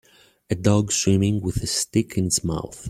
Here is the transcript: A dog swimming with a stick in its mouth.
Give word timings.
A 0.49 0.55
dog 0.55 0.91
swimming 0.91 1.41
with 1.41 1.57
a 1.57 1.67
stick 1.67 2.17
in 2.17 2.25
its 2.25 2.43
mouth. 2.43 2.79